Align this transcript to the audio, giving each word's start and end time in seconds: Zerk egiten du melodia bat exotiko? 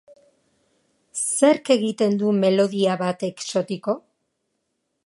Zerk 1.35 1.69
egiten 1.75 2.17
du 2.23 2.33
melodia 2.41 2.97
bat 3.07 3.29
exotiko? 3.31 3.97